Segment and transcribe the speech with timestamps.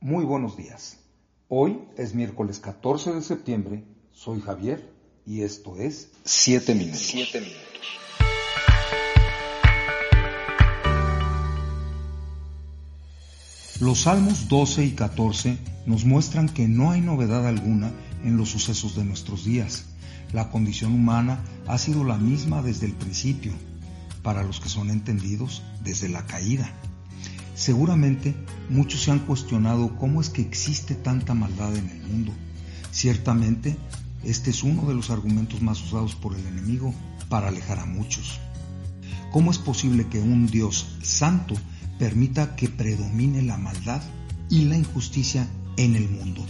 [0.00, 1.00] Muy buenos días.
[1.48, 3.82] Hoy es miércoles 14 de septiembre.
[4.12, 4.92] Soy Javier
[5.26, 7.00] y esto es 7 minutos.
[7.00, 7.62] Siete minutos.
[13.80, 17.90] Los Salmos 12 y 14 nos muestran que no hay novedad alguna
[18.22, 19.86] en los sucesos de nuestros días.
[20.32, 23.52] La condición humana ha sido la misma desde el principio,
[24.22, 26.72] para los que son entendidos desde la caída.
[27.68, 28.34] Seguramente
[28.70, 32.32] muchos se han cuestionado cómo es que existe tanta maldad en el mundo.
[32.92, 33.76] Ciertamente,
[34.24, 36.94] este es uno de los argumentos más usados por el enemigo
[37.28, 38.40] para alejar a muchos.
[39.32, 41.56] ¿Cómo es posible que un Dios santo
[41.98, 44.00] permita que predomine la maldad
[44.48, 46.46] y la injusticia en el mundo.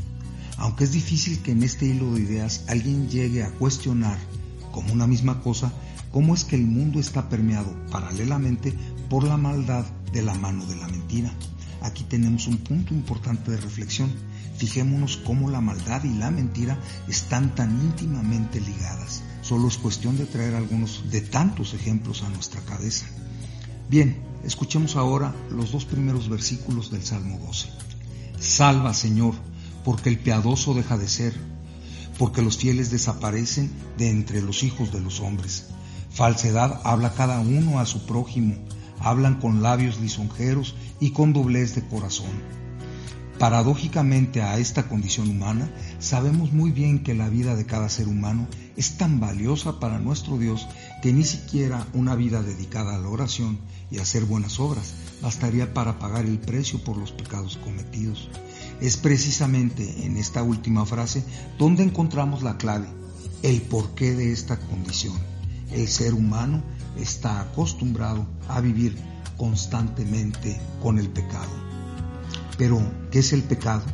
[0.56, 4.18] Aunque es difícil que en este hilo de ideas alguien llegue a cuestionar
[4.70, 5.72] como una misma cosa
[6.12, 8.72] cómo es que el mundo está permeado paralelamente
[9.10, 11.32] por la maldad de la mano de la mentira.
[11.82, 14.10] Aquí tenemos un punto importante de reflexión.
[14.56, 19.22] Fijémonos cómo la maldad y la mentira están tan íntimamente ligadas.
[19.42, 23.06] Solo es cuestión de traer algunos de tantos ejemplos a nuestra cabeza.
[23.88, 27.68] Bien, Escuchemos ahora los dos primeros versículos del Salmo 12.
[28.38, 29.34] Salva, Señor,
[29.84, 31.34] porque el piadoso deja de ser,
[32.18, 35.66] porque los fieles desaparecen de entre los hijos de los hombres.
[36.10, 38.54] Falsedad habla cada uno a su prójimo,
[39.00, 42.30] hablan con labios lisonjeros y con doblez de corazón.
[43.38, 48.48] Paradójicamente a esta condición humana, sabemos muy bien que la vida de cada ser humano
[48.76, 50.66] es tan valiosa para nuestro Dios
[51.02, 53.60] que ni siquiera una vida dedicada a la oración
[53.92, 54.92] y a hacer buenas obras
[55.22, 58.28] bastaría para pagar el precio por los pecados cometidos.
[58.80, 61.22] Es precisamente en esta última frase
[61.58, 62.88] donde encontramos la clave,
[63.44, 65.37] el porqué de esta condición.
[65.72, 66.62] El ser humano
[66.96, 68.96] está acostumbrado a vivir
[69.36, 71.50] constantemente con el pecado.
[72.56, 72.80] Pero,
[73.10, 73.84] ¿qué es el pecado?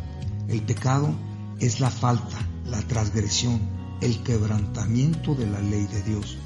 [0.49, 1.15] El pecado
[1.61, 3.61] es la falta, la transgresión,
[4.01, 6.39] el quebrantamiento de la ley de Dios.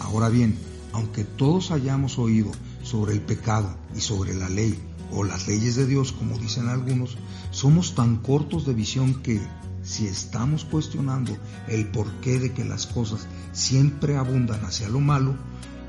[0.00, 0.58] Ahora bien,
[0.92, 2.50] aunque todos hayamos oído
[2.82, 4.78] sobre el pecado y sobre la ley
[5.12, 7.16] o las leyes de Dios, como dicen algunos,
[7.50, 9.40] somos tan cortos de visión que
[9.88, 11.34] si estamos cuestionando
[11.66, 15.34] el porqué de que las cosas siempre abundan hacia lo malo,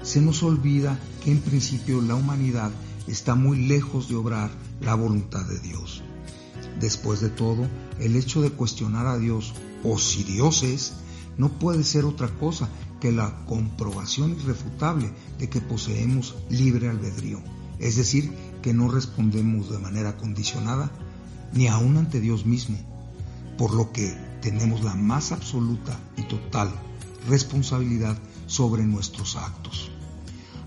[0.03, 2.71] se nos olvida que en principio la humanidad
[3.07, 6.01] está muy lejos de obrar la voluntad de Dios.
[6.79, 7.67] Después de todo,
[7.99, 10.93] el hecho de cuestionar a Dios, o si Dios es,
[11.37, 12.69] no puede ser otra cosa
[13.01, 17.41] que la comprobación irrefutable de que poseemos libre albedrío,
[17.79, 20.89] es decir, que no respondemos de manera condicionada
[21.51, 22.77] ni aún ante Dios mismo,
[23.59, 26.71] por lo que tenemos la más absoluta y total
[27.27, 29.91] responsabilidad sobre nuestros actos.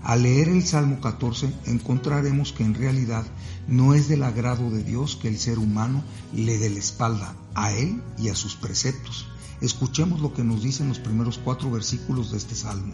[0.03, 3.25] Al leer el Salmo 14 encontraremos que en realidad
[3.67, 6.03] no es del agrado de Dios que el ser humano
[6.35, 9.25] le dé la espalda a Él y a sus preceptos.
[9.59, 12.93] Escuchemos lo que nos dicen los primeros cuatro versículos de este Salmo.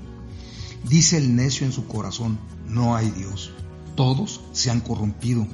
[0.88, 2.40] Dice el necio en su corazón,
[2.70, 3.52] no hay Dios.
[3.96, 5.46] Todos se han corrompido,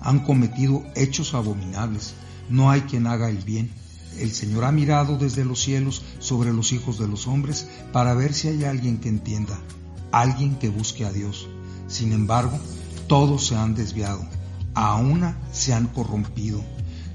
[0.00, 2.14] han cometido hechos abominables,
[2.50, 3.70] no hay quien haga el bien.
[4.18, 8.34] El Señor ha mirado desde los cielos sobre los hijos de los hombres para ver
[8.34, 9.58] si hay alguien que entienda
[10.12, 11.48] alguien que busque a Dios.
[11.88, 12.58] Sin embargo,
[13.08, 14.24] todos se han desviado,
[14.74, 16.62] a una se han corrompido.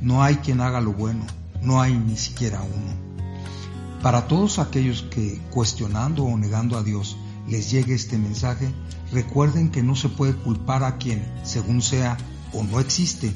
[0.02, 1.26] No hay quien haga lo bueno,
[1.62, 3.08] no hay ni siquiera uno.
[4.02, 8.72] Para todos aquellos que, cuestionando o negando a Dios, les llegue este mensaje,
[9.12, 12.18] recuerden que no se puede culpar a quien, según sea,
[12.54, 13.34] o no existe,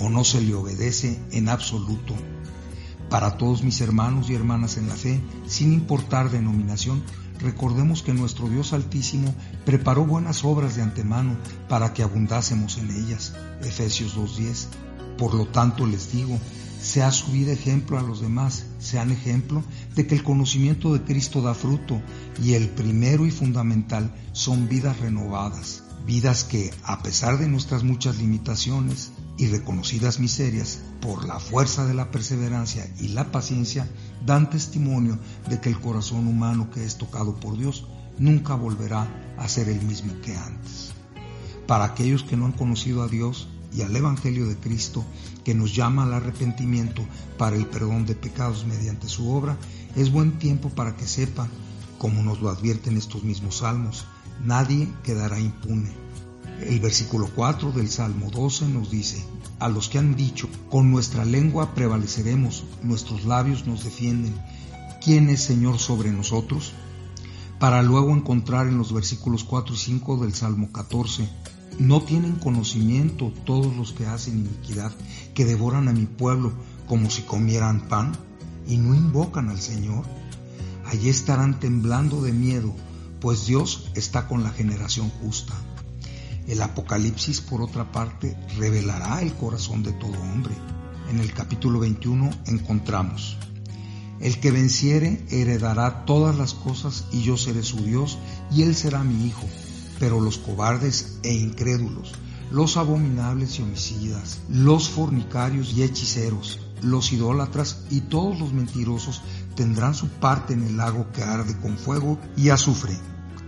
[0.00, 2.14] o no se le obedece en absoluto.
[3.14, 7.00] Para todos mis hermanos y hermanas en la fe, sin importar denominación,
[7.38, 9.32] recordemos que nuestro Dios Altísimo
[9.64, 11.36] preparó buenas obras de antemano
[11.68, 13.32] para que abundásemos en ellas.
[13.60, 14.66] Efesios 2.10.
[15.16, 16.40] Por lo tanto les digo,
[16.82, 19.62] sea su vida ejemplo a los demás, sean ejemplo
[19.94, 22.02] de que el conocimiento de Cristo da fruto
[22.42, 28.16] y el primero y fundamental son vidas renovadas, vidas que, a pesar de nuestras muchas
[28.18, 33.88] limitaciones y reconocidas miserias, por la fuerza de la perseverancia y la paciencia,
[34.24, 37.86] dan testimonio de que el corazón humano que es tocado por Dios
[38.18, 39.08] nunca volverá
[39.38, 40.92] a ser el mismo que antes.
[41.66, 45.04] Para aquellos que no han conocido a Dios y al Evangelio de Cristo,
[45.44, 47.02] que nos llama al arrepentimiento
[47.36, 49.56] para el perdón de pecados mediante su obra,
[49.96, 51.48] es buen tiempo para que sepan,
[51.98, 54.04] como nos lo advierten estos mismos salmos,
[54.44, 55.90] nadie quedará impune.
[56.66, 59.22] El versículo 4 del Salmo 12 nos dice,
[59.58, 64.34] a los que han dicho, con nuestra lengua prevaleceremos, nuestros labios nos defienden,
[65.02, 66.72] ¿quién es Señor sobre nosotros?
[67.60, 71.28] Para luego encontrar en los versículos 4 y 5 del Salmo 14,
[71.78, 74.92] no tienen conocimiento todos los que hacen iniquidad,
[75.34, 76.54] que devoran a mi pueblo
[76.88, 78.12] como si comieran pan
[78.66, 80.06] y no invocan al Señor.
[80.86, 82.74] Allí estarán temblando de miedo,
[83.20, 85.54] pues Dios está con la generación justa.
[86.46, 90.54] El Apocalipsis, por otra parte, revelará el corazón de todo hombre.
[91.08, 93.38] En el capítulo 21 encontramos,
[94.20, 98.18] el que venciere heredará todas las cosas y yo seré su Dios
[98.52, 99.46] y él será mi hijo.
[99.98, 102.12] Pero los cobardes e incrédulos,
[102.50, 109.22] los abominables y homicidas, los fornicarios y hechiceros, los idólatras y todos los mentirosos
[109.56, 112.98] tendrán su parte en el lago que arde con fuego y azufre,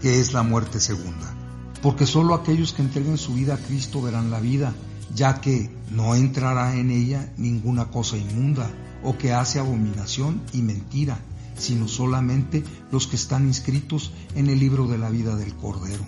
[0.01, 1.46] que es la muerte segunda
[1.83, 4.75] porque sólo aquellos que entreguen su vida a Cristo verán la vida,
[5.15, 8.71] ya que no entrará en ella ninguna cosa inmunda
[9.03, 11.19] o que hace abominación y mentira,
[11.57, 16.05] sino solamente los que están inscritos en el libro de la vida del Cordero.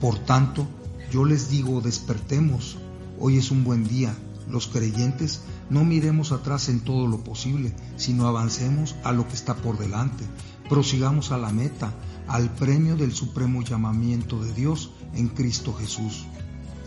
[0.00, 0.66] Por tanto,
[1.12, 2.78] yo les digo, despertemos,
[3.20, 4.14] hoy es un buen día,
[4.48, 9.54] los creyentes no miremos atrás en todo lo posible, sino avancemos a lo que está
[9.54, 10.24] por delante,
[10.68, 11.92] prosigamos a la meta,
[12.28, 16.24] al premio del supremo llamamiento de Dios en Cristo Jesús.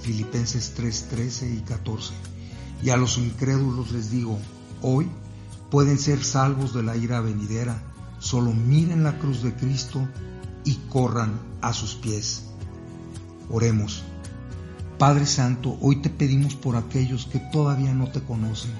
[0.02, 2.14] Filipenses 3, 13 y 14.
[2.84, 4.38] Y a los incrédulos les digo,
[4.82, 5.08] hoy
[5.72, 7.82] pueden ser salvos de la ira venidera,
[8.20, 10.08] solo miren la cruz de Cristo
[10.64, 12.44] y corran a sus pies.
[13.50, 14.04] Oremos.
[14.98, 18.72] Padre Santo, hoy te pedimos por aquellos que todavía no te conocen,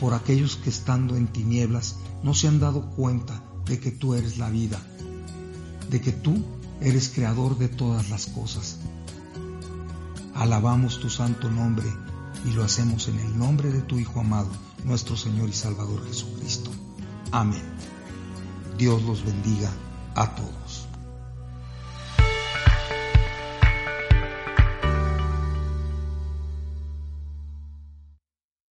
[0.00, 4.38] por aquellos que estando en tinieblas no se han dado cuenta de que tú eres
[4.38, 4.80] la vida
[5.90, 6.44] de que tú
[6.80, 8.78] eres creador de todas las cosas.
[10.34, 11.86] Alabamos tu santo nombre
[12.44, 14.50] y lo hacemos en el nombre de tu Hijo amado,
[14.84, 16.70] nuestro Señor y Salvador Jesucristo.
[17.32, 17.62] Amén.
[18.76, 19.70] Dios los bendiga
[20.14, 20.65] a todos.